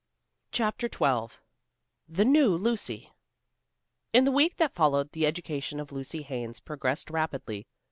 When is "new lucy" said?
2.25-3.11